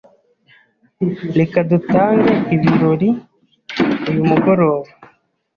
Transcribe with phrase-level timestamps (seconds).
[1.37, 3.09] Reka dutange ibirori
[4.09, 4.89] uyu mugoroba.